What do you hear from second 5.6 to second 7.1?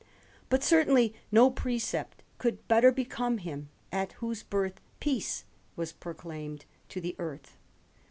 was proclaimed to